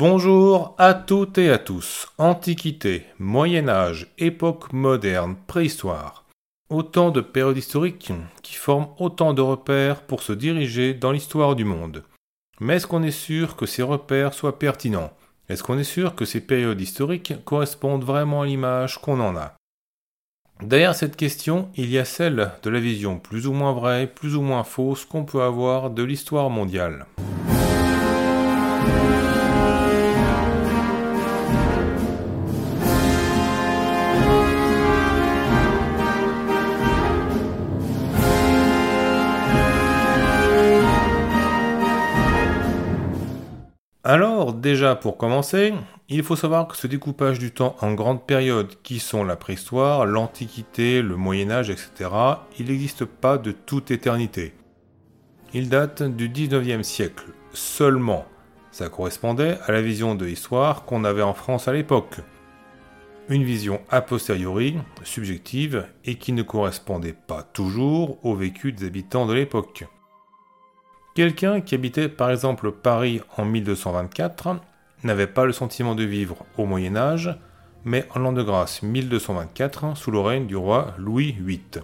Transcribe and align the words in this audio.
Bonjour 0.00 0.74
à 0.78 0.94
toutes 0.94 1.36
et 1.36 1.50
à 1.50 1.58
tous. 1.58 2.10
Antiquité, 2.16 3.04
Moyen 3.18 3.68
Âge, 3.68 4.06
époque 4.16 4.72
moderne, 4.72 5.36
préhistoire. 5.46 6.24
Autant 6.70 7.10
de 7.10 7.20
périodes 7.20 7.58
historiques 7.58 8.10
qui 8.42 8.54
forment 8.54 8.88
autant 8.98 9.34
de 9.34 9.42
repères 9.42 10.00
pour 10.00 10.22
se 10.22 10.32
diriger 10.32 10.94
dans 10.94 11.12
l'histoire 11.12 11.54
du 11.54 11.64
monde. 11.64 12.02
Mais 12.60 12.76
est-ce 12.76 12.86
qu'on 12.86 13.02
est 13.02 13.10
sûr 13.10 13.56
que 13.56 13.66
ces 13.66 13.82
repères 13.82 14.32
soient 14.32 14.58
pertinents? 14.58 15.12
Est-ce 15.50 15.62
qu'on 15.62 15.76
est 15.76 15.84
sûr 15.84 16.14
que 16.14 16.24
ces 16.24 16.40
périodes 16.40 16.80
historiques 16.80 17.34
correspondent 17.44 18.02
vraiment 18.02 18.40
à 18.40 18.46
l'image 18.46 19.02
qu'on 19.02 19.20
en 19.20 19.36
a? 19.36 19.52
Derrière 20.62 20.94
cette 20.94 21.16
question, 21.16 21.68
il 21.76 21.90
y 21.90 21.98
a 21.98 22.06
celle 22.06 22.52
de 22.62 22.70
la 22.70 22.80
vision 22.80 23.18
plus 23.18 23.46
ou 23.46 23.52
moins 23.52 23.74
vraie, 23.74 24.06
plus 24.06 24.34
ou 24.34 24.40
moins 24.40 24.64
fausse 24.64 25.04
qu'on 25.04 25.26
peut 25.26 25.42
avoir 25.42 25.90
de 25.90 26.02
l'histoire 26.02 26.48
mondiale. 26.48 27.04
Alors, 44.02 44.54
déjà 44.54 44.96
pour 44.96 45.18
commencer, 45.18 45.74
il 46.08 46.22
faut 46.22 46.36
savoir 46.36 46.66
que 46.66 46.76
ce 46.76 46.86
découpage 46.86 47.38
du 47.38 47.52
temps 47.52 47.76
en 47.82 47.92
grandes 47.92 48.26
périodes 48.26 48.72
qui 48.82 48.98
sont 48.98 49.24
la 49.24 49.36
préhistoire, 49.36 50.06
l'Antiquité, 50.06 51.02
le 51.02 51.16
Moyen 51.16 51.50
Âge, 51.50 51.68
etc., 51.68 52.10
il 52.58 52.66
n'existe 52.66 53.04
pas 53.04 53.36
de 53.36 53.52
toute 53.52 53.90
éternité. 53.90 54.54
Il 55.52 55.68
date 55.68 56.02
du 56.02 56.30
19e 56.30 56.82
siècle 56.82 57.26
seulement. 57.52 58.24
Ça 58.70 58.88
correspondait 58.88 59.58
à 59.66 59.72
la 59.72 59.82
vision 59.82 60.14
de 60.14 60.24
l'histoire 60.24 60.86
qu'on 60.86 61.04
avait 61.04 61.20
en 61.20 61.34
France 61.34 61.68
à 61.68 61.72
l'époque. 61.74 62.20
Une 63.28 63.44
vision 63.44 63.82
a 63.90 64.00
posteriori, 64.00 64.78
subjective, 65.04 65.86
et 66.06 66.14
qui 66.14 66.32
ne 66.32 66.42
correspondait 66.42 67.12
pas 67.12 67.42
toujours 67.42 68.18
au 68.24 68.34
vécu 68.34 68.72
des 68.72 68.86
habitants 68.86 69.26
de 69.26 69.34
l'époque. 69.34 69.84
Quelqu'un 71.14 71.60
qui 71.60 71.74
habitait 71.74 72.08
par 72.08 72.30
exemple 72.30 72.70
Paris 72.70 73.20
en 73.36 73.44
1224 73.44 74.56
n'avait 75.02 75.26
pas 75.26 75.44
le 75.44 75.52
sentiment 75.52 75.94
de 75.94 76.04
vivre 76.04 76.44
au 76.56 76.66
Moyen 76.66 76.96
Âge, 76.96 77.36
mais 77.84 78.06
en 78.14 78.20
l'an 78.20 78.32
de 78.32 78.42
grâce 78.42 78.82
1224 78.82 79.96
sous 79.96 80.10
le 80.10 80.20
règne 80.20 80.46
du 80.46 80.56
roi 80.56 80.94
Louis 80.98 81.36
VIII. 81.40 81.82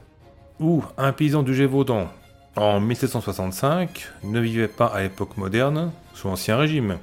Ou 0.60 0.84
un 0.97 1.12
paysan 1.12 1.42
du 1.42 1.54
Gévaudan 1.54 2.08
en 2.56 2.80
1765 2.80 4.12
ne 4.24 4.41
vivait 4.41 4.69
pas 4.69 4.86
à 4.86 5.02
l'époque 5.02 5.36
moderne 5.36 5.91
sous 6.14 6.28
l'Ancien 6.28 6.56
Régime. 6.56 6.98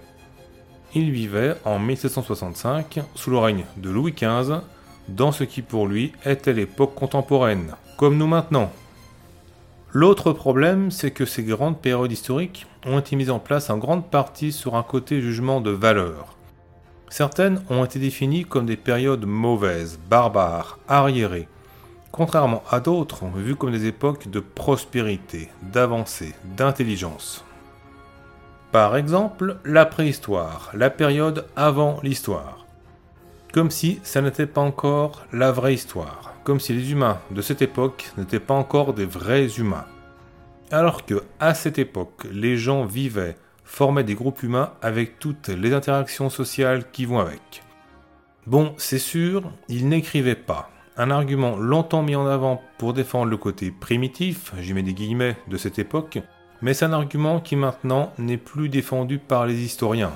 Il 0.96 1.12
vivait 1.12 1.56
en 1.66 1.78
1765 1.78 3.00
sous 3.16 3.32
le 3.32 3.38
règne 3.38 3.66
de 3.78 3.90
Louis 3.90 4.14
XV 4.14 4.62
dans 5.10 5.32
ce 5.32 5.44
qui 5.44 5.62
pour 5.62 5.88
lui 5.88 6.14
était 6.26 6.54
l'époque 6.54 6.96
contemporaine, 6.96 7.76
comme 7.98 8.18
nous 8.18 8.28
maintenant. 8.28 8.72
L'autre 9.96 10.34
problème, 10.34 10.90
c'est 10.90 11.12
que 11.12 11.24
ces 11.24 11.44
grandes 11.44 11.80
périodes 11.80 12.12
historiques 12.12 12.66
ont 12.84 12.98
été 12.98 13.16
mises 13.16 13.30
en 13.30 13.38
place 13.38 13.70
en 13.70 13.78
grande 13.78 14.10
partie 14.10 14.52
sur 14.52 14.74
un 14.74 14.82
côté 14.82 15.22
jugement 15.22 15.62
de 15.62 15.70
valeur. 15.70 16.36
Certaines 17.10 17.62
ont 17.70 17.86
été 17.86 18.00
définies 18.00 18.44
comme 18.44 18.66
des 18.66 18.76
périodes 18.76 19.26
mauvaises, 19.28 20.00
barbares, 20.10 20.80
arriérées, 20.88 21.48
contrairement 22.12 22.64
à 22.72 22.80
d'autres 22.80 23.26
vues 23.36 23.56
comme 23.56 23.72
des 23.72 23.86
époques 23.86 24.32
de 24.32 24.40
prospérité, 24.40 25.50
d'avancée, 25.62 26.34
d'intelligence. 26.44 27.46
Par 28.72 28.98
exemple, 28.98 29.58
la 29.64 29.86
préhistoire, 29.86 30.72
la 30.74 30.90
période 30.90 31.46
avant 31.56 32.00
l'histoire. 32.02 32.66
Comme 33.54 33.70
si 33.70 34.00
ça 34.02 34.22
n'était 34.22 34.48
pas 34.48 34.62
encore 34.62 35.28
la 35.32 35.52
vraie 35.52 35.76
histoire 35.76 36.34
comme 36.44 36.60
si 36.60 36.74
les 36.74 36.92
humains 36.92 37.20
de 37.32 37.42
cette 37.42 37.62
époque 37.62 38.12
n'étaient 38.18 38.40
pas 38.40 38.54
encore 38.54 38.94
des 38.94 39.06
vrais 39.06 39.48
humains. 39.58 39.86
Alors 40.72 41.06
que, 41.06 41.24
à 41.40 41.54
cette 41.54 41.78
époque, 41.78 42.26
les 42.32 42.58
gens 42.58 42.86
vivaient, 42.86 43.36
formaient 43.64 44.04
des 44.04 44.16
groupes 44.16 44.44
humains 44.44 44.74
avec 44.82 45.20
toutes 45.20 45.50
les 45.50 45.74
interactions 45.74 46.30
sociales 46.30 46.90
qui 46.92 47.06
vont 47.06 47.20
avec. 47.20 47.64
Bon, 48.48 48.74
c'est 48.78 49.00
sûr, 49.00 49.52
ils 49.70 49.88
n'écrivaient 49.88 50.36
pas. 50.36 50.70
Un 50.98 51.12
argument 51.12 51.56
longtemps 51.56 52.04
mis 52.04 52.16
en 52.16 52.28
avant 52.28 52.62
pour 52.78 52.94
défendre 52.94 53.32
le 53.32 53.38
côté 53.38 53.72
primitif, 53.72 54.52
j'y 54.60 54.74
mets 54.74 54.84
des 54.84 54.94
guillemets, 54.94 55.38
de 55.48 55.58
cette 55.58 55.80
époque, 55.80 56.20
mais 56.62 56.74
c'est 56.74 56.86
un 56.86 56.94
argument 56.94 57.40
qui 57.40 57.56
maintenant 57.56 58.14
n'est 58.18 58.38
plus 58.38 58.70
défendu 58.70 59.18
par 59.18 59.46
les 59.46 59.64
historiens. 59.64 60.14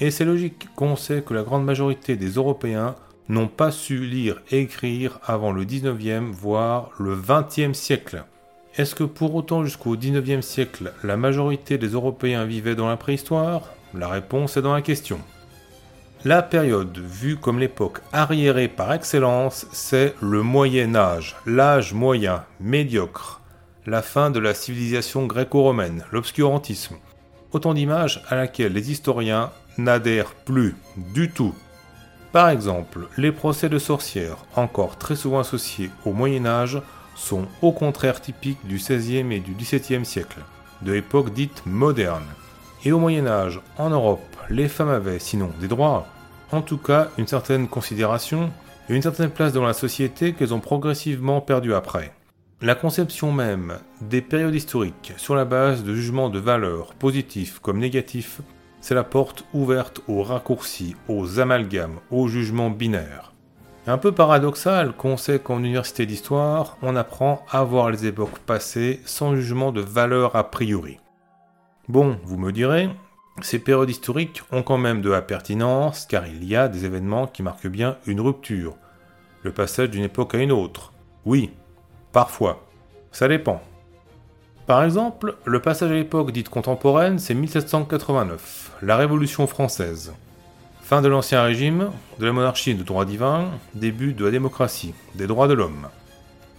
Et 0.00 0.10
c'est 0.10 0.24
logique 0.24 0.68
qu'on 0.74 0.96
sait 0.96 1.22
que 1.22 1.34
la 1.34 1.42
grande 1.42 1.64
majorité 1.64 2.16
des 2.16 2.30
Européens 2.30 2.94
n'ont 3.28 3.48
pas 3.48 3.70
su 3.70 4.04
lire 4.04 4.40
et 4.50 4.60
écrire 4.60 5.20
avant 5.24 5.52
le 5.52 5.64
19e, 5.64 6.30
voire 6.32 6.90
le 6.98 7.14
20e 7.14 7.74
siècle. 7.74 8.24
Est-ce 8.78 8.94
que 8.94 9.04
pour 9.04 9.34
autant 9.34 9.64
jusqu'au 9.64 9.96
19e 9.96 10.40
siècle, 10.40 10.94
la 11.04 11.18
majorité 11.18 11.76
des 11.76 11.88
Européens 11.88 12.46
vivaient 12.46 12.74
dans 12.74 12.88
la 12.88 12.96
préhistoire? 12.96 13.64
La 13.92 14.08
réponse 14.08 14.56
est 14.56 14.62
dans 14.62 14.72
la 14.72 14.80
question. 14.80 15.20
La 16.24 16.40
période 16.40 16.96
vue 16.96 17.36
comme 17.36 17.58
l'époque 17.58 17.98
arriérée 18.14 18.68
par 18.68 18.94
excellence, 18.94 19.66
c'est 19.72 20.14
le 20.22 20.42
Moyen 20.42 20.94
Âge, 20.94 21.36
l'âge 21.44 21.92
moyen, 21.92 22.44
médiocre, 22.60 23.42
la 23.84 24.00
fin 24.00 24.30
de 24.30 24.38
la 24.38 24.54
civilisation 24.54 25.26
gréco-romaine, 25.26 26.04
l'obscurantisme. 26.10 26.96
Autant 27.52 27.74
d'images 27.74 28.22
à 28.30 28.36
laquelle 28.36 28.72
les 28.72 28.90
historiens 28.90 29.50
n'adhèrent 29.76 30.32
plus 30.32 30.76
du 30.96 31.30
tout. 31.30 31.54
Par 32.32 32.48
exemple, 32.48 33.08
les 33.18 33.32
procès 33.32 33.68
de 33.68 33.78
sorcières, 33.78 34.46
encore 34.56 34.96
très 34.96 35.16
souvent 35.16 35.40
associés 35.40 35.90
au 36.06 36.14
Moyen 36.14 36.46
Âge, 36.46 36.80
sont 37.14 37.46
au 37.60 37.72
contraire 37.72 38.20
typiques 38.20 38.66
du 38.66 38.76
XVIe 38.76 39.32
et 39.32 39.40
du 39.40 39.52
XVIIe 39.52 40.04
siècle, 40.04 40.40
de 40.82 40.92
l'époque 40.92 41.32
dite 41.32 41.62
moderne. 41.66 42.24
Et 42.84 42.92
au 42.92 42.98
Moyen 42.98 43.26
Âge, 43.26 43.60
en 43.78 43.90
Europe, 43.90 44.20
les 44.50 44.68
femmes 44.68 44.88
avaient, 44.88 45.18
sinon 45.18 45.50
des 45.60 45.68
droits, 45.68 46.06
en 46.50 46.62
tout 46.62 46.78
cas 46.78 47.08
une 47.18 47.26
certaine 47.26 47.68
considération 47.68 48.50
et 48.88 48.94
une 48.94 49.02
certaine 49.02 49.30
place 49.30 49.52
dans 49.52 49.64
la 49.64 49.72
société 49.72 50.32
qu'elles 50.32 50.54
ont 50.54 50.60
progressivement 50.60 51.40
perdu 51.40 51.74
après. 51.74 52.12
La 52.60 52.74
conception 52.74 53.32
même 53.32 53.78
des 54.00 54.20
périodes 54.20 54.54
historiques 54.54 55.12
sur 55.16 55.34
la 55.34 55.44
base 55.44 55.82
de 55.82 55.94
jugements 55.94 56.30
de 56.30 56.38
valeur 56.38 56.94
positifs 56.94 57.58
comme 57.58 57.78
négatifs 57.78 58.40
c'est 58.82 58.94
la 58.96 59.04
porte 59.04 59.44
ouverte 59.54 60.02
aux 60.08 60.22
raccourcis, 60.22 60.96
aux 61.08 61.38
amalgames, 61.38 62.00
aux 62.10 62.28
jugements 62.28 62.68
binaires. 62.68 63.31
Un 63.84 63.98
peu 63.98 64.12
paradoxal 64.12 64.92
qu'on 64.92 65.16
sait 65.16 65.40
qu'en 65.40 65.58
université 65.58 66.06
d'histoire, 66.06 66.76
on 66.82 66.94
apprend 66.94 67.44
à 67.50 67.64
voir 67.64 67.90
les 67.90 68.06
époques 68.06 68.38
passées 68.38 69.00
sans 69.04 69.34
jugement 69.34 69.72
de 69.72 69.80
valeur 69.80 70.36
a 70.36 70.48
priori. 70.52 71.00
Bon, 71.88 72.16
vous 72.22 72.38
me 72.38 72.52
direz, 72.52 72.88
ces 73.40 73.58
périodes 73.58 73.90
historiques 73.90 74.42
ont 74.52 74.62
quand 74.62 74.78
même 74.78 75.02
de 75.02 75.10
la 75.10 75.20
pertinence 75.20 76.06
car 76.06 76.28
il 76.28 76.44
y 76.44 76.54
a 76.54 76.68
des 76.68 76.84
événements 76.84 77.26
qui 77.26 77.42
marquent 77.42 77.66
bien 77.66 77.96
une 78.06 78.20
rupture, 78.20 78.76
le 79.42 79.50
passage 79.50 79.90
d'une 79.90 80.04
époque 80.04 80.36
à 80.36 80.38
une 80.38 80.52
autre. 80.52 80.92
Oui, 81.24 81.50
parfois, 82.12 82.64
ça 83.10 83.26
dépend. 83.26 83.60
Par 84.68 84.84
exemple, 84.84 85.36
le 85.44 85.58
passage 85.58 85.90
à 85.90 85.94
l'époque 85.94 86.30
dite 86.30 86.48
contemporaine, 86.48 87.18
c'est 87.18 87.34
1789, 87.34 88.78
la 88.82 88.96
Révolution 88.96 89.48
française. 89.48 90.12
Fin 90.82 91.00
de 91.00 91.08
l'Ancien 91.08 91.42
Régime, 91.42 91.90
de 92.18 92.26
la 92.26 92.32
monarchie 92.32 92.74
de 92.74 92.82
droit 92.82 93.04
divin, 93.04 93.46
début 93.74 94.12
de 94.12 94.24
la 94.24 94.30
démocratie, 94.30 94.94
des 95.14 95.26
droits 95.26 95.48
de 95.48 95.54
l'homme. 95.54 95.88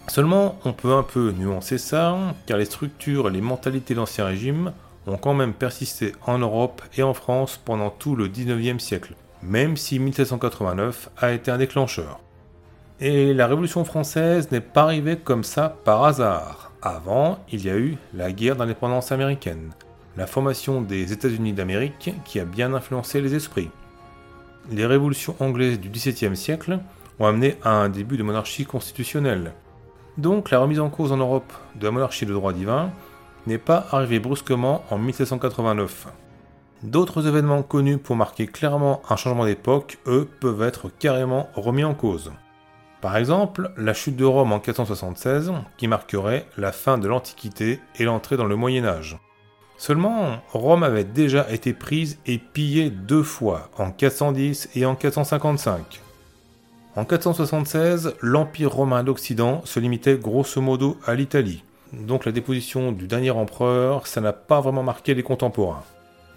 Seulement, 0.08 0.58
on 0.64 0.72
peut 0.72 0.94
un 0.94 1.02
peu 1.02 1.30
nuancer 1.30 1.78
ça, 1.78 2.16
car 2.46 2.58
les 2.58 2.64
structures 2.64 3.28
et 3.28 3.32
les 3.32 3.40
mentalités 3.40 3.94
d'Ancien 3.94 4.24
Régime 4.26 4.72
ont 5.06 5.18
quand 5.18 5.34
même 5.34 5.52
persisté 5.52 6.12
en 6.26 6.38
Europe 6.38 6.82
et 6.96 7.02
en 7.02 7.14
France 7.14 7.60
pendant 7.64 7.90
tout 7.90 8.16
le 8.16 8.28
19e 8.28 8.78
siècle, 8.78 9.14
même 9.42 9.76
si 9.76 9.98
1789 9.98 11.10
a 11.18 11.32
été 11.32 11.50
un 11.50 11.58
déclencheur. 11.58 12.18
Et 13.00 13.34
la 13.34 13.46
Révolution 13.46 13.84
française 13.84 14.50
n'est 14.50 14.60
pas 14.60 14.82
arrivée 14.84 15.16
comme 15.16 15.44
ça 15.44 15.76
par 15.84 16.04
hasard. 16.04 16.72
Avant, 16.82 17.38
il 17.52 17.64
y 17.64 17.70
a 17.70 17.76
eu 17.76 17.98
la 18.14 18.32
guerre 18.32 18.56
d'indépendance 18.56 19.12
américaine, 19.12 19.72
la 20.16 20.26
formation 20.26 20.80
des 20.80 21.12
États-Unis 21.12 21.52
d'Amérique 21.52 22.14
qui 22.24 22.40
a 22.40 22.44
bien 22.44 22.72
influencé 22.74 23.20
les 23.20 23.34
esprits. 23.34 23.70
Les 24.70 24.86
révolutions 24.86 25.36
anglaises 25.40 25.78
du 25.78 25.90
XVIIe 25.90 26.36
siècle 26.36 26.78
ont 27.18 27.26
amené 27.26 27.56
à 27.62 27.70
un 27.70 27.88
début 27.88 28.16
de 28.16 28.22
monarchie 28.22 28.64
constitutionnelle. 28.64 29.52
Donc 30.16 30.50
la 30.50 30.58
remise 30.58 30.80
en 30.80 30.90
cause 30.90 31.12
en 31.12 31.18
Europe 31.18 31.52
de 31.74 31.84
la 31.84 31.90
monarchie 31.90 32.26
de 32.26 32.32
droit 32.32 32.52
divin 32.52 32.90
n'est 33.46 33.58
pas 33.58 33.86
arrivée 33.90 34.20
brusquement 34.20 34.84
en 34.90 34.98
1789. 34.98 36.08
D'autres 36.82 37.26
événements 37.26 37.62
connus 37.62 37.98
pour 37.98 38.16
marquer 38.16 38.46
clairement 38.46 39.02
un 39.08 39.16
changement 39.16 39.44
d'époque, 39.44 39.98
eux, 40.06 40.28
peuvent 40.40 40.62
être 40.62 40.90
carrément 40.98 41.48
remis 41.54 41.84
en 41.84 41.94
cause. 41.94 42.32
Par 43.00 43.16
exemple, 43.16 43.70
la 43.76 43.92
chute 43.92 44.16
de 44.16 44.24
Rome 44.24 44.52
en 44.52 44.60
476, 44.60 45.52
qui 45.76 45.88
marquerait 45.88 46.46
la 46.56 46.72
fin 46.72 46.96
de 46.96 47.06
l'Antiquité 47.06 47.80
et 47.96 48.04
l'entrée 48.04 48.36
dans 48.38 48.46
le 48.46 48.56
Moyen 48.56 48.86
Âge. 48.86 49.18
Seulement, 49.76 50.38
Rome 50.52 50.82
avait 50.82 51.04
déjà 51.04 51.50
été 51.50 51.72
prise 51.72 52.18
et 52.26 52.38
pillée 52.38 52.90
deux 52.90 53.22
fois, 53.22 53.70
en 53.76 53.90
410 53.90 54.70
et 54.76 54.86
en 54.86 54.94
455. 54.94 56.00
En 56.96 57.04
476, 57.04 58.14
l'Empire 58.20 58.72
romain 58.72 59.02
d'Occident 59.02 59.62
se 59.64 59.80
limitait 59.80 60.16
grosso 60.16 60.60
modo 60.60 60.96
à 61.04 61.14
l'Italie. 61.14 61.64
Donc 61.92 62.24
la 62.24 62.32
déposition 62.32 62.92
du 62.92 63.08
dernier 63.08 63.32
empereur, 63.32 64.06
ça 64.06 64.20
n'a 64.20 64.32
pas 64.32 64.60
vraiment 64.60 64.84
marqué 64.84 65.14
les 65.14 65.24
contemporains. 65.24 65.82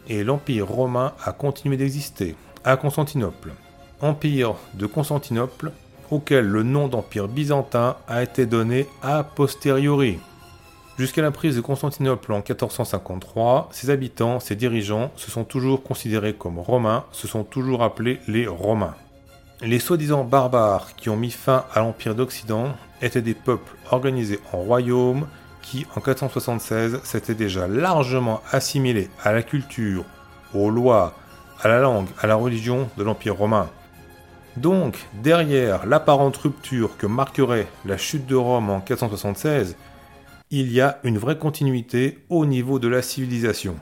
Et 0.08 0.24
l'Empire 0.24 0.68
romain 0.68 1.14
a 1.24 1.32
continué 1.32 1.78
d'exister, 1.78 2.36
à 2.64 2.76
Constantinople. 2.76 3.54
Empire 4.02 4.56
de 4.74 4.88
Constantinople, 4.88 5.72
auquel 6.10 6.48
le 6.48 6.64
nom 6.64 6.88
d'Empire 6.88 7.28
byzantin 7.28 7.98
a 8.08 8.24
été 8.24 8.46
donné 8.46 8.88
a 9.04 9.24
posteriori. 9.24 10.20
Jusqu'à 10.98 11.22
la 11.22 11.30
prise 11.30 11.56
de 11.56 11.62
Constantinople 11.62 12.34
en 12.34 12.38
1453, 12.38 13.70
ses 13.72 13.92
habitants, 13.92 14.40
ses 14.40 14.56
dirigeants 14.56 15.12
se 15.16 15.30
sont 15.30 15.44
toujours 15.44 15.84
considérés 15.84 16.34
comme 16.34 16.58
romains, 16.58 17.06
se 17.12 17.28
sont 17.28 17.44
toujours 17.44 17.84
appelés 17.84 18.20
les 18.28 18.48
Romains. 18.48 18.96
Les 19.62 19.78
soi-disant 19.78 20.24
barbares 20.24 20.96
qui 20.96 21.10
ont 21.10 21.16
mis 21.16 21.30
fin 21.30 21.66
à 21.72 21.82
l'Empire 21.82 22.16
d'Occident 22.16 22.76
étaient 23.04 23.22
des 23.22 23.36
peuples 23.36 23.76
organisés 23.92 24.40
en 24.54 24.58
royaumes 24.58 25.28
qui, 25.62 25.86
en 25.96 26.02
476, 26.02 27.00
s'étaient 27.04 27.36
déjà 27.36 27.68
largement 27.68 28.42
assimilés 28.52 29.12
à 29.24 29.34
la 29.34 29.44
culture, 29.44 30.04
aux 30.56 30.72
lois, 30.72 31.14
à 31.62 31.68
la 31.68 31.80
langue, 31.80 32.08
à 32.20 32.26
la 32.26 32.36
religion 32.36 32.90
de 32.98 33.04
l'Empire 33.04 33.36
romain. 33.36 33.70
Donc, 34.56 35.06
derrière 35.22 35.86
l'apparente 35.86 36.38
rupture 36.38 36.98
que 36.98 37.06
marquerait 37.06 37.68
la 37.86 37.98
chute 37.98 38.26
de 38.26 38.36
Rome 38.36 38.72
en 38.72 38.80
476, 38.80 39.76
il 40.50 40.72
y 40.72 40.82
a 40.82 41.00
une 41.04 41.18
vraie 41.18 41.38
continuité 41.38 42.20
au 42.30 42.46
niveau 42.46 42.80
de 42.80 42.88
la 42.88 43.02
civilisation 43.02 43.78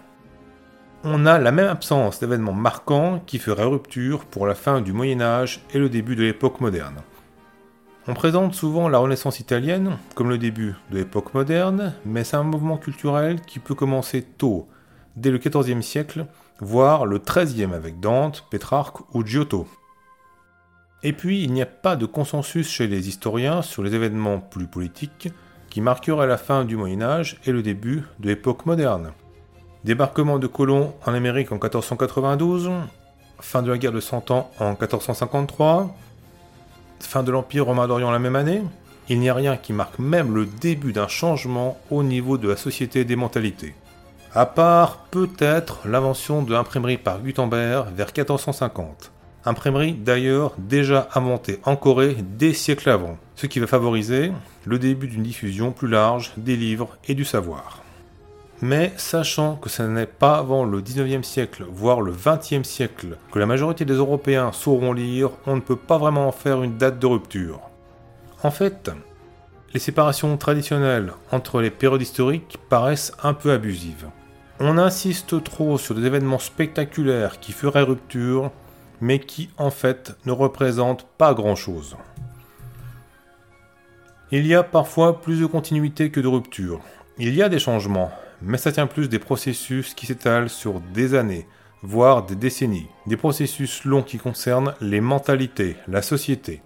on 1.08 1.28
a 1.28 1.38
la 1.38 1.52
même 1.52 1.68
absence 1.68 2.20
d'événements 2.20 2.52
marquants 2.52 3.22
qui 3.28 3.38
feraient 3.38 3.64
rupture 3.64 4.26
pour 4.26 4.48
la 4.48 4.56
fin 4.56 4.82
du 4.82 4.92
Moyen 4.92 5.22
Âge 5.22 5.62
et 5.72 5.78
le 5.78 5.88
début 5.88 6.16
de 6.16 6.24
l'époque 6.24 6.62
moderne. 6.62 6.98
On 8.08 8.16
présente 8.16 8.56
souvent 8.56 8.90
la 8.90 8.98
Renaissance 8.98 9.40
italienne 9.40 10.00
comme 10.16 10.30
le 10.30 10.40
début 10.40 10.74
de 10.90 10.98
l'époque 10.98 11.36
moderne, 11.36 11.94
mais 12.06 12.24
c'est 12.24 12.38
un 12.38 12.44
mouvement 12.44 12.78
culturel 12.78 13.40
qui 13.42 13.60
peut 13.60 13.76
commencer 13.76 14.24
tôt, 14.24 14.68
dès 15.16 15.30
le 15.30 15.38
XIVe 15.38 15.82
siècle, 15.82 16.26
voire 16.60 17.06
le 17.06 17.20
XIIIe 17.20 17.76
avec 17.76 18.00
Dante, 18.00 18.48
Pétrarque 18.50 19.14
ou 19.14 19.24
Giotto. 19.24 19.68
Et 21.04 21.14
puis, 21.14 21.44
il 21.44 21.54
n'y 21.54 21.62
a 21.62 21.68
pas 21.68 21.96
de 21.96 22.08
consensus 22.08 22.68
chez 22.68 22.88
les 22.88 23.10
historiens 23.10 23.62
sur 23.62 23.84
les 23.84 23.94
événements 23.94 24.40
plus 24.40 24.66
politiques 24.66 25.30
qui 25.76 25.82
marqueraient 25.82 26.26
la 26.26 26.38
fin 26.38 26.64
du 26.64 26.78
Moyen 26.78 27.02
Âge 27.02 27.38
et 27.46 27.52
le 27.52 27.62
début 27.62 28.04
de 28.20 28.30
l'époque 28.30 28.66
moderne. 28.66 29.12
Débarquement 29.84 30.40
de 30.40 30.48
colons 30.48 30.94
en 31.06 31.14
Amérique 31.14 31.52
en 31.52 31.56
1492, 31.56 32.72
fin 33.42 33.62
de 33.62 33.70
la 33.70 33.78
guerre 33.78 33.92
de 33.92 34.00
Cent 34.00 34.32
Ans 34.32 34.50
en 34.62 34.70
1453, 34.70 35.94
fin 37.02 37.24
de 37.24 37.32
l'Empire 37.34 37.66
romain 37.66 37.90
d'Orient 37.90 38.10
la 38.10 38.20
même 38.20 38.38
année, 38.38 38.64
il 39.10 39.20
n'y 39.20 39.28
a 39.28 39.34
rien 39.34 39.58
qui 39.58 39.74
marque 39.74 40.00
même 40.00 40.34
le 40.34 40.46
début 40.46 40.94
d'un 40.94 41.10
changement 41.10 41.78
au 41.92 42.04
niveau 42.04 42.38
de 42.38 42.48
la 42.48 42.56
société 42.56 43.04
des 43.04 43.18
mentalités. 43.18 43.76
À 44.34 44.46
part 44.46 45.00
peut-être 45.12 45.86
l'invention 45.86 46.42
de 46.42 46.54
l'imprimerie 46.54 46.98
par 46.98 47.20
Gutenberg 47.20 47.88
vers 47.94 48.14
1450. 48.16 49.12
Imprimerie 49.46 49.94
d'ailleurs 49.94 50.54
déjà 50.58 51.08
inventée 51.14 51.60
en 51.66 51.76
Corée 51.76 52.18
des 52.38 52.54
siècles 52.54 52.90
avant, 52.90 53.18
ce 53.36 53.46
qui 53.46 53.60
va 53.60 53.68
favoriser 53.68 54.32
le 54.66 54.80
début 54.80 55.08
d'une 55.08 55.22
diffusion 55.22 55.72
plus 55.72 55.88
large 55.88 56.34
des 56.38 56.56
livres 56.56 56.98
et 57.08 57.14
du 57.14 57.26
savoir. 57.26 57.84
Mais 58.62 58.94
sachant 58.98 59.56
que 59.56 59.70
ce 59.70 59.84
n'est 59.84 60.08
pas 60.08 60.38
avant 60.38 60.64
le 60.64 60.82
19e 60.82 61.24
siècle, 61.24 61.66
voire 61.70 62.02
le 62.02 62.12
20e 62.12 62.64
siècle, 62.64 63.18
que 63.32 63.38
la 63.38 63.46
majorité 63.46 63.86
des 63.86 63.94
Européens 63.94 64.52
sauront 64.52 64.94
lire, 64.94 65.30
on 65.46 65.56
ne 65.56 65.62
peut 65.62 65.76
pas 65.76 65.98
vraiment 65.98 66.28
en 66.28 66.32
faire 66.32 66.64
une 66.64 66.78
date 66.78 66.98
de 66.98 67.06
rupture. 67.06 67.60
En 68.42 68.52
fait, 68.52 68.90
les 69.74 69.80
séparations 69.80 70.38
traditionnelles 70.38 71.12
entre 71.32 71.62
les 71.62 71.70
périodes 71.70 72.02
historiques 72.02 72.58
paraissent 72.70 73.12
un 73.22 73.34
peu 73.34 73.52
abusives. 73.52 74.08
On 74.60 74.78
insiste 74.78 75.44
trop 75.44 75.78
sur 75.78 75.94
des 75.94 76.06
événements 76.06 76.40
spectaculaires 76.40 77.42
qui 77.42 77.52
feraient 77.52 77.82
rupture, 77.82 78.52
mais 79.02 79.20
qui 79.20 79.50
en 79.58 79.72
fait 79.72 80.16
ne 80.26 80.32
représentent 80.32 81.08
pas 81.18 81.34
grand-chose. 81.34 81.98
Il 84.32 84.48
y 84.48 84.56
a 84.56 84.64
parfois 84.64 85.22
plus 85.22 85.40
de 85.40 85.46
continuité 85.46 86.10
que 86.10 86.20
de 86.20 86.28
rupture. 86.28 86.82
Il 87.18 87.34
y 87.36 87.44
a 87.44 87.50
des 87.50 87.60
changements, 87.60 88.12
mais 88.42 88.58
ça 88.58 88.72
tient 88.72 88.88
plus 88.88 89.08
des 89.08 89.20
processus 89.20 89.94
qui 89.94 90.06
s'étalent 90.06 90.50
sur 90.50 90.80
des 90.80 91.14
années, 91.14 91.48
voire 91.84 92.26
des 92.26 92.36
décennies, 92.36 92.88
des 93.06 93.18
processus 93.18 93.86
longs 93.86 94.04
qui 94.04 94.18
concernent 94.18 94.74
les 94.82 95.02
mentalités, 95.02 95.76
la 95.88 96.02
société. 96.02 96.62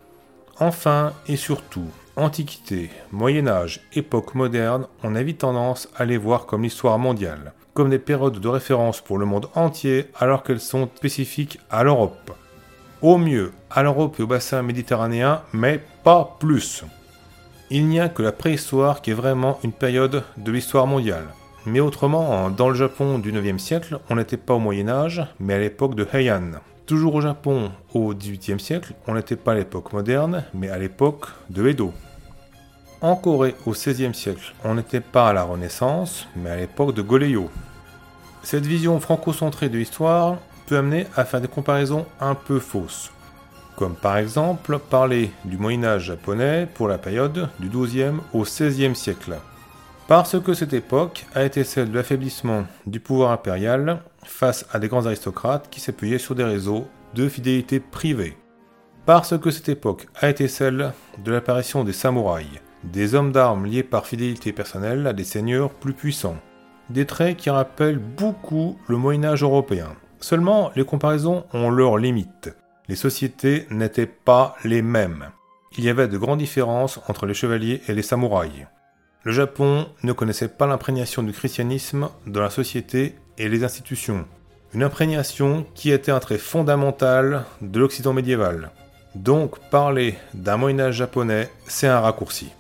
Enfin 0.60 1.14
et 1.28 1.36
surtout, 1.36 1.90
Antiquité, 2.16 2.90
Moyen 3.14 3.48
Âge, 3.48 3.80
époque 3.94 4.36
moderne, 4.36 4.88
on 5.04 5.16
a 5.16 5.24
vite 5.24 5.38
tendance 5.38 5.88
à 5.96 6.04
les 6.04 6.18
voir 6.18 6.46
comme 6.46 6.64
l'histoire 6.64 7.00
mondiale, 7.00 7.54
comme 7.80 7.90
des 7.90 7.98
périodes 7.98 8.42
de 8.42 8.48
référence 8.50 9.00
pour 9.00 9.18
le 9.18 9.26
monde 9.26 9.48
entier 9.56 10.08
alors 10.20 10.44
qu'elles 10.44 10.60
sont 10.60 10.90
spécifiques 10.98 11.62
à 11.72 11.86
l'Europe. 11.86 12.34
Au 13.02 13.18
mieux, 13.18 13.54
à 13.72 13.84
l'Europe 13.84 14.18
et 14.20 14.24
au 14.24 14.28
bassin 14.28 14.62
méditerranéen, 14.64 15.44
mais 15.54 15.80
pas 16.04 16.36
plus. 16.42 16.84
Il 17.70 17.88
n'y 17.88 18.02
a 18.02 18.10
que 18.10 18.22
la 18.22 18.34
préhistoire 18.34 19.02
qui 19.02 19.12
est 19.12 19.14
vraiment 19.14 19.60
une 19.64 19.72
période 19.72 20.26
de 20.36 20.52
l'histoire 20.52 20.88
mondiale. 20.88 21.24
Mais 21.66 21.80
autrement, 21.80 22.50
dans 22.50 22.68
le 22.68 22.76
Japon 22.76 23.18
du 23.18 23.31
9e 23.31 23.60
siècle, 23.60 23.98
on 24.10 24.18
n'était 24.18 24.36
pas 24.36 24.56
au 24.56 24.60
Moyen 24.60 24.90
Âge, 24.90 25.26
mais 25.40 25.54
à 25.54 25.60
l'époque 25.60 25.96
de 25.96 26.06
Heian. 26.12 26.60
Toujours 26.86 27.16
au 27.16 27.22
Japon, 27.22 27.72
au 27.94 28.14
18e 28.14 28.60
siècle, 28.60 28.94
on 29.08 29.14
n'était 29.14 29.38
pas 29.38 29.54
à 29.54 29.56
l'époque 29.56 29.94
moderne, 29.94 30.44
mais 30.54 30.68
à 30.68 30.78
l'époque 30.78 31.28
de 31.50 31.66
Edo. 31.66 31.94
En 33.00 33.16
Corée, 33.16 33.56
au 33.66 33.72
16e 33.72 34.14
siècle, 34.14 34.54
on 34.66 34.76
n'était 34.76 35.00
pas 35.00 35.30
à 35.30 35.34
la 35.34 35.44
Renaissance, 35.44 36.28
mais 36.36 36.50
à 36.50 36.58
l'époque 36.58 36.94
de 36.94 37.02
Goryeo. 37.02 37.50
Cette 38.44 38.66
vision 38.66 39.00
franco-centrée 39.00 39.70
de 39.70 39.78
l'histoire 39.78 40.38
peut 40.68 40.78
amener 40.78 41.08
à 41.16 41.26
faire 41.26 41.42
des 41.42 41.48
comparaisons 41.48 42.06
un 42.20 42.36
peu 42.36 42.60
fausses, 42.60 43.12
comme 43.76 43.96
par 43.96 44.18
exemple 44.18 44.80
parler 44.80 45.32
du 45.46 45.58
Moyen 45.58 45.84
Âge 45.84 46.06
japonais 46.06 46.68
pour 46.74 46.88
la 46.88 46.98
période 46.98 47.50
du 47.60 47.70
12e 47.70 48.20
au 48.34 48.44
16e 48.44 48.94
siècle 48.94 49.36
parce 50.10 50.40
que 50.42 50.56
cette 50.56 50.74
époque 50.74 51.28
a 51.36 51.44
été 51.44 51.64
celle 51.64 51.92
de 51.92 51.96
l'affaiblissement 51.96 52.66
du 52.88 53.00
pouvoir 53.00 53.30
impérial 53.30 54.02
face 54.26 54.66
à 54.74 54.80
des 54.80 54.88
grands 54.88 55.06
aristocrates 55.06 55.70
qui 55.70 55.80
s'appuyaient 55.80 56.18
sur 56.18 56.34
des 56.34 56.44
réseaux 56.44 56.88
de 57.14 57.30
fidélité 57.30 57.80
privée. 57.80 58.36
Parce 59.06 59.38
que 59.38 59.52
cette 59.52 59.69
époque 59.69 60.08
a 60.16 60.28
été 60.28 60.48
celle 60.48 60.94
de 61.24 61.31
l'apparition 61.31 61.84
des 61.84 61.94
samouraïs, 61.94 62.60
des 62.84 63.14
hommes 63.14 63.31
d'armes 63.31 63.68
liés 63.68 63.84
par 63.84 64.08
fidélité 64.08 64.52
personnelle 64.52 65.06
à 65.06 65.14
des 65.14 65.24
seigneurs 65.24 65.69
plus 65.69 65.94
puissants. 65.94 66.38
Des 66.90 67.06
traits 67.06 67.38
qui 67.38 67.50
rappellent 67.50 68.00
beaucoup 68.00 68.80
le 68.88 68.98
Moyen 68.98 69.26
Âge 69.26 69.44
européen. 69.44 69.96
Seulement, 70.19 70.72
les 70.76 70.84
comparaisons 70.84 71.46
ont 71.54 71.69
leurs 71.69 71.98
limites. 71.98 72.50
Les 72.88 72.96
sociétés 72.96 73.68
n'étaient 73.69 74.08
pas 74.08 74.56
les 74.64 74.81
mêmes. 74.81 75.30
Il 75.78 75.84
y 75.84 75.90
avait 75.90 76.08
de 76.08 76.18
grandes 76.18 76.40
différences 76.40 77.00
entre 77.08 77.28
les 77.28 77.36
chevaliers 77.36 77.81
et 77.88 77.94
les 77.94 78.02
samouraïs. 78.02 78.66
Le 79.24 79.31
Japon 79.31 79.88
ne 80.02 80.14
connaissait 80.14 80.48
pas 80.48 80.66
l'imprégnation 80.66 81.22
du 81.22 81.31
christianisme 81.31 82.10
dans 82.26 82.42
la 82.42 82.50
société 82.50 83.16
et 83.38 83.50
les 83.50 83.64
institutions. 83.64 84.26
Une 84.74 84.84
imprégnation 84.84 85.66
qui 85.76 85.92
était 85.92 86.12
un 86.12 86.19
trait 86.19 86.38
fondamental 86.38 87.46
de 87.62 87.80
l'Occident 87.80 88.14
médiéval. 88.14 88.72
Donc 89.14 89.60
parler 89.69 90.16
d'un 90.34 90.58
Moyen 90.58 90.80
Âge 90.80 90.96
japonais, 90.96 91.50
c'est 91.68 91.88
un 91.88 92.00
raccourci. 92.00 92.52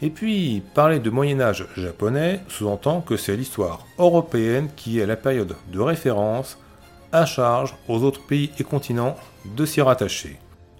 Et 0.00 0.10
puis, 0.10 0.62
parler 0.74 1.00
de 1.00 1.10
Moyen 1.10 1.40
Âge 1.40 1.66
japonais 1.76 2.40
sous-entend 2.48 3.00
que 3.00 3.16
c'est 3.16 3.36
l'histoire 3.36 3.84
européenne 3.98 4.68
qui 4.76 5.00
est 5.00 5.06
la 5.06 5.16
période 5.16 5.56
de 5.72 5.80
référence 5.80 6.56
à 7.10 7.26
charge 7.26 7.74
aux 7.88 8.04
autres 8.04 8.24
pays 8.24 8.50
et 8.58 8.64
continents 8.64 9.16
de 9.56 9.66
s'y 9.66 9.80
rattacher. 9.80 10.38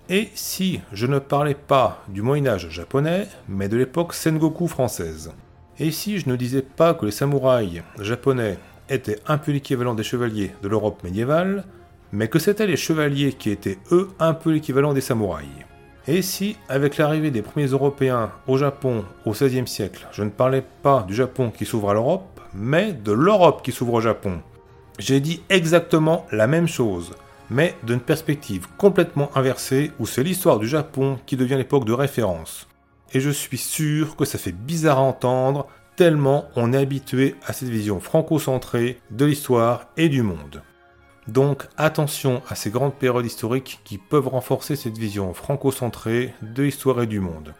Et 0.08 0.28
si 0.34 0.80
je 0.92 1.06
ne 1.06 1.18
parlais 1.18 1.54
pas 1.54 2.04
du 2.08 2.22
Moyen 2.22 2.46
Âge 2.46 2.68
japonais, 2.70 3.26
mais 3.48 3.68
de 3.68 3.76
l'époque 3.76 4.14
Sengoku 4.14 4.68
française 4.68 5.32
Et 5.80 5.90
si 5.90 6.18
je 6.18 6.28
ne 6.28 6.36
disais 6.36 6.62
pas 6.62 6.94
que 6.94 7.06
les 7.06 7.12
samouraïs 7.12 7.82
japonais 8.00 8.58
étaient 8.88 9.18
un 9.26 9.36
peu 9.36 9.50
l'équivalent 9.52 9.94
des 9.94 10.04
chevaliers 10.04 10.52
de 10.62 10.68
l'Europe 10.68 11.02
médiévale, 11.02 11.64
mais 12.12 12.28
que 12.28 12.38
c'étaient 12.38 12.68
les 12.68 12.76
chevaliers 12.76 13.32
qui 13.32 13.50
étaient 13.50 13.78
eux 13.90 14.10
un 14.20 14.32
peu 14.32 14.52
l'équivalent 14.52 14.94
des 14.94 15.00
samouraïs 15.00 15.67
Et 16.08 16.22
si, 16.22 16.56
avec 16.68 16.96
l'arrivée 16.96 17.30
des 17.30 17.42
premiers 17.42 17.66
Européens 17.66 18.32
au 18.48 18.58
Japon 18.58 19.04
au 19.24 19.30
XVIe 19.30 19.68
siècle, 19.68 20.08
je 20.10 20.24
ne 20.24 20.30
parlais 20.30 20.64
pas 20.82 21.04
du 21.06 21.14
Japon 21.14 21.52
qui 21.56 21.66
s'ouvre 21.66 21.90
à 21.90 21.94
l'Europe, 21.94 22.40
mais 22.52 22.92
de 22.92 23.12
l'Europe 23.12 23.62
qui 23.62 23.70
s'ouvre 23.70 23.94
au 23.94 24.00
Japon 24.00 24.40
J'ai 24.98 25.20
dit 25.20 25.42
exactement 25.50 26.26
la 26.32 26.48
même 26.48 26.66
chose 26.66 27.12
mais 27.50 27.74
d'une 27.82 28.00
perspective 28.00 28.66
complètement 28.76 29.30
inversée 29.34 29.92
où 29.98 30.06
c'est 30.06 30.22
l'histoire 30.22 30.58
du 30.58 30.68
Japon 30.68 31.18
qui 31.26 31.36
devient 31.36 31.56
l'époque 31.56 31.84
de 31.84 31.92
référence. 31.92 32.66
Et 33.12 33.20
je 33.20 33.30
suis 33.30 33.58
sûr 33.58 34.16
que 34.16 34.24
ça 34.24 34.38
fait 34.38 34.52
bizarre 34.52 34.98
à 34.98 35.02
entendre, 35.02 35.66
tellement 35.96 36.48
on 36.56 36.72
est 36.72 36.78
habitué 36.78 37.36
à 37.46 37.52
cette 37.52 37.68
vision 37.68 38.00
franco-centrée 38.00 39.00
de 39.10 39.24
l'histoire 39.24 39.86
et 39.96 40.08
du 40.08 40.22
monde. 40.22 40.62
Donc 41.28 41.64
attention 41.76 42.42
à 42.48 42.54
ces 42.54 42.70
grandes 42.70 42.94
périodes 42.94 43.26
historiques 43.26 43.80
qui 43.84 43.98
peuvent 43.98 44.28
renforcer 44.28 44.76
cette 44.76 44.96
vision 44.96 45.34
franco-centrée 45.34 46.32
de 46.40 46.62
l'histoire 46.62 47.02
et 47.02 47.06
du 47.06 47.20
monde. 47.20 47.54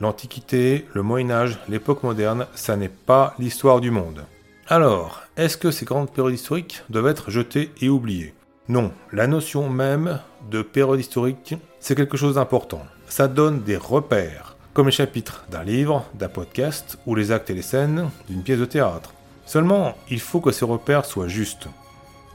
L'Antiquité, 0.00 0.86
le 0.94 1.02
Moyen 1.02 1.30
Âge, 1.30 1.58
l'époque 1.68 2.02
moderne, 2.02 2.46
ça 2.54 2.76
n'est 2.76 2.88
pas 2.88 3.34
l'histoire 3.38 3.82
du 3.82 3.90
monde. 3.90 4.24
Alors, 4.68 5.20
est-ce 5.36 5.58
que 5.58 5.70
ces 5.70 5.84
grandes 5.84 6.10
périodes 6.10 6.32
historiques 6.32 6.82
doivent 6.88 7.08
être 7.08 7.30
jetées 7.30 7.70
et 7.82 7.90
oubliées? 7.90 8.32
Non, 8.68 8.92
la 9.12 9.26
notion 9.26 9.68
même 9.68 10.20
de 10.50 10.62
période 10.62 11.00
historique, 11.00 11.56
c'est 11.78 11.94
quelque 11.94 12.16
chose 12.16 12.36
d'important. 12.36 12.86
Ça 13.06 13.28
donne 13.28 13.62
des 13.62 13.76
repères, 13.76 14.56
comme 14.72 14.86
les 14.86 14.92
chapitres 14.92 15.44
d'un 15.50 15.64
livre, 15.64 16.06
d'un 16.14 16.28
podcast 16.28 16.98
ou 17.04 17.14
les 17.14 17.32
actes 17.32 17.50
et 17.50 17.54
les 17.54 17.60
scènes 17.62 18.08
d'une 18.30 18.42
pièce 18.42 18.60
de 18.60 18.64
théâtre. 18.64 19.12
Seulement, 19.44 19.94
il 20.08 20.20
faut 20.20 20.40
que 20.40 20.52
ces 20.52 20.64
repères 20.64 21.04
soient 21.04 21.28
justes. 21.28 21.66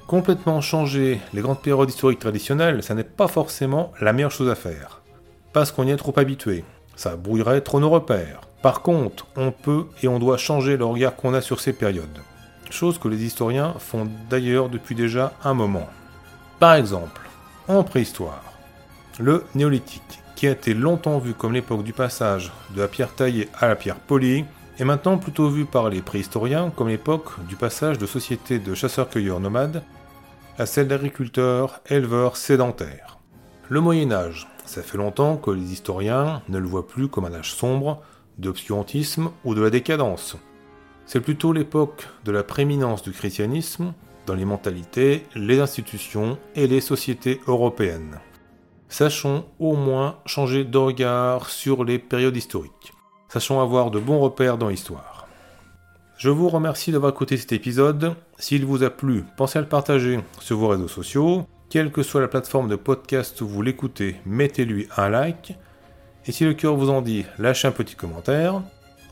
Complètement 0.08 0.62
changer 0.62 1.20
les 1.34 1.42
grandes 1.42 1.64
périodes 1.64 1.90
historiques 1.90 2.20
traditionnelles, 2.20 2.84
ça 2.84 2.94
n'est 2.94 3.04
pas 3.04 3.28
forcément 3.28 3.92
la 4.00 4.14
meilleure 4.14 4.30
chose 4.30 4.50
à 4.52 4.56
faire. 4.56 5.02
Parce 5.52 5.72
qu'on 5.72 5.88
y 5.88 5.90
est 5.90 5.98
trop 5.98 6.14
habitué. 6.18 6.64
Ça 6.96 7.16
brouillerait 7.16 7.62
trop 7.62 7.80
nos 7.80 7.90
repères. 7.90 8.42
Par 8.62 8.82
contre, 8.82 9.26
on 9.36 9.52
peut 9.52 9.86
et 10.04 10.08
on 10.08 10.20
doit 10.20 10.38
changer 10.38 10.78
le 10.78 10.86
regard 10.86 11.16
qu'on 11.16 11.34
a 11.34 11.42
sur 11.42 11.60
ces 11.60 11.74
périodes. 11.74 12.20
Chose 12.70 13.00
que 13.00 13.08
les 13.08 13.24
historiens 13.24 13.74
font 13.80 14.08
d'ailleurs 14.30 14.70
depuis 14.70 14.94
déjà 14.94 15.34
un 15.44 15.56
moment. 15.56 15.90
Par 16.60 16.76
exemple, 16.76 17.22
en 17.68 17.84
préhistoire, 17.84 18.44
le 19.20 19.44
néolithique, 19.56 20.20
qui 20.36 20.48
a 20.48 20.52
été 20.52 20.76
longtemps 20.76 21.18
vu 21.18 21.34
comme 21.34 21.54
l'époque 21.54 21.84
du 21.84 21.94
passage 21.94 22.52
de 22.76 22.82
la 22.82 22.88
pierre 22.88 23.16
taillée 23.16 23.50
à 23.60 23.68
la 23.68 23.76
pierre 23.76 23.96
polie, 23.96 24.46
est 24.78 24.84
maintenant 24.84 25.18
plutôt 25.18 25.50
vu 25.50 25.66
par 25.66 25.90
les 25.90 26.02
préhistoriens 26.02 26.70
comme 26.70 26.90
l'époque 26.90 27.32
du 27.48 27.56
passage 27.56 27.98
de 27.98 28.06
sociétés 28.06 28.60
de 28.60 28.76
chasseurs-cueilleurs 28.76 29.40
nomades 29.40 29.82
à 30.58 30.66
celle 30.66 30.88
d'agriculteurs, 30.88 31.82
éleveurs 31.88 32.38
sédentaires. 32.38 33.20
Le 33.70 33.82
Moyen 33.82 34.12
Âge, 34.12 34.48
ça 34.66 34.82
fait 34.82 34.98
longtemps 34.98 35.38
que 35.38 35.52
les 35.52 35.74
historiens 35.74 36.42
ne 36.50 36.60
le 36.60 36.68
voient 36.68 36.88
plus 36.88 37.08
comme 37.08 37.26
un 37.26 37.34
âge 37.34 37.54
sombre, 37.54 38.02
d'obscurantisme 38.38 39.32
ou 39.44 39.56
de 39.56 39.62
la 39.62 39.70
décadence. 39.70 40.38
C'est 41.06 41.22
plutôt 41.22 41.54
l'époque 41.54 42.08
de 42.24 42.32
la 42.32 42.44
prééminence 42.44 43.04
du 43.04 43.12
christianisme 43.12 43.94
dans 44.26 44.34
les 44.34 44.46
mentalités, 44.46 45.26
les 45.36 45.60
institutions 45.60 46.38
et 46.56 46.68
les 46.68 46.82
sociétés 46.82 47.42
européennes. 47.48 48.20
Sachons 48.90 49.46
au 49.60 49.76
moins 49.76 50.18
changer 50.26 50.64
de 50.64 50.78
regard 50.78 51.50
sur 51.50 51.84
les 51.84 52.00
périodes 52.00 52.38
historiques. 52.38 52.94
Sachons 53.30 53.62
avoir 53.62 53.92
de 53.92 54.00
bons 54.00 54.20
repères 54.20 54.58
dans 54.58 54.70
l'histoire. 54.70 55.28
Je 56.18 56.30
vous 56.30 56.50
remercie 56.50 56.92
d'avoir 56.92 57.12
écouté 57.12 57.36
cet 57.36 57.52
épisode. 57.52 58.16
S'il 58.38 58.66
vous 58.66 58.84
a 58.84 58.90
plu, 58.90 59.24
pensez 59.38 59.60
à 59.60 59.62
le 59.62 59.68
partager 59.68 60.20
sur 60.40 60.58
vos 60.58 60.68
réseaux 60.68 60.90
sociaux. 60.90 61.48
Quelle 61.70 61.92
que 61.92 62.04
soit 62.04 62.22
la 62.22 62.28
plateforme 62.28 62.68
de 62.68 62.76
podcast 62.76 63.40
où 63.42 63.48
vous 63.48 63.62
l'écoutez, 63.62 64.18
mettez-lui 64.26 64.88
un 64.98 65.10
like. 65.10 65.54
Et 66.26 66.32
si 66.32 66.44
le 66.44 66.54
cœur 66.54 66.76
vous 66.76 66.90
en 66.90 67.02
dit, 67.02 67.26
lâchez 67.40 67.68
un 67.68 67.72
petit 67.72 67.96
commentaire. 67.96 68.62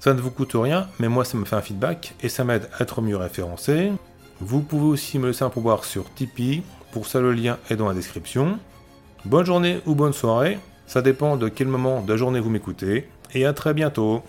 Ça 0.02 0.14
ne 0.14 0.20
vous 0.20 0.32
coûte 0.32 0.52
rien, 0.56 0.88
mais 1.00 1.08
moi 1.08 1.24
ça 1.24 1.38
me 1.38 1.46
fait 1.46 1.56
un 1.56 1.62
feedback 1.62 2.16
et 2.22 2.28
ça 2.28 2.44
m'aide 2.44 2.70
à 2.78 2.84
être 2.84 3.02
mieux 3.02 3.16
référencé. 3.16 3.94
Vous 4.42 4.62
pouvez 4.62 4.88
aussi 4.88 5.20
me 5.20 5.28
laisser 5.28 5.44
un 5.44 5.50
pouvoir 5.50 5.86
sur 5.86 6.14
Tipeee. 6.14 6.64
Pour 6.92 7.08
ça, 7.08 7.22
le 7.22 7.32
lien 7.32 7.58
est 7.70 7.78
dans 7.78 7.88
la 7.88 7.94
description. 7.94 8.60
Bonne 9.24 9.46
journée 9.46 9.80
ou 9.86 9.96
bonne 9.96 10.12
soirée, 10.12 10.60
ça 10.86 11.02
dépend 11.02 11.38
de 11.38 11.48
quel 11.48 11.68
moment 11.68 12.02
de 12.02 12.12
la 12.12 12.18
journée 12.18 12.42
vous 12.42 12.50
m'écoutez, 12.50 13.08
et 13.34 13.46
à 13.46 13.54
très 13.54 13.74
bientôt 13.74 14.22